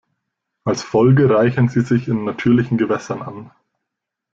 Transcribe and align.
Als 0.63 0.81
Folge 0.81 1.29
reichern 1.29 1.67
sie 1.69 1.81
sich 1.81 2.07
in 2.07 2.23
natürlichen 2.23 2.79
Gewässern 2.79 3.21
an. 3.21 3.51